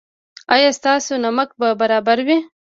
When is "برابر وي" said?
1.81-2.37